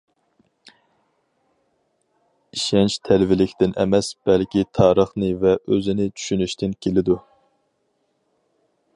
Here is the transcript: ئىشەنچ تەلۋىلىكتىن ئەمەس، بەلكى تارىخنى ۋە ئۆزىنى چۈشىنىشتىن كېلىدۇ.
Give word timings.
ئىشەنچ 2.55 2.95
تەلۋىلىكتىن 3.09 3.75
ئەمەس، 3.83 4.09
بەلكى 4.29 4.63
تارىخنى 4.79 5.29
ۋە 5.43 5.51
ئۆزىنى 5.75 6.07
چۈشىنىشتىن 6.21 6.73
كېلىدۇ. 6.87 7.19